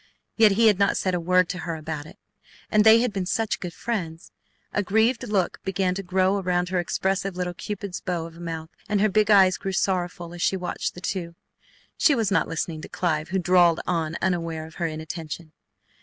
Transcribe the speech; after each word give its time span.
Yet 0.35 0.53
he 0.53 0.65
had 0.65 0.79
not 0.79 0.97
said 0.97 1.13
a 1.13 1.19
word 1.19 1.47
to 1.49 1.59
her 1.59 1.75
about 1.75 2.07
it! 2.07 2.17
And 2.71 2.83
they 2.83 3.01
had 3.01 3.13
been 3.13 3.27
such 3.27 3.59
good 3.59 3.71
friends! 3.71 4.31
A 4.73 4.81
grieved 4.81 5.27
look 5.27 5.59
began 5.63 5.93
to 5.93 6.01
grow 6.01 6.39
around 6.39 6.69
her 6.69 6.79
expressive 6.79 7.37
little 7.37 7.53
cupid's 7.53 7.99
bow 8.01 8.25
of 8.25 8.35
a 8.35 8.39
mouth, 8.39 8.71
and 8.89 8.99
her 8.99 9.09
big 9.09 9.29
eyes 9.29 9.57
grew 9.57 9.73
sorrowful 9.73 10.33
as 10.33 10.41
she 10.41 10.57
watched 10.57 10.95
the 10.95 11.01
two. 11.01 11.35
She 11.99 12.15
was 12.15 12.31
not 12.31 12.47
listening 12.47 12.81
to 12.81 12.89
Clive, 12.89 13.29
who 13.29 13.37
drawled 13.37 13.79
on 13.85 14.17
unaware 14.23 14.65
of 14.65 14.73
her 14.81 14.87
inattention. 14.87 15.51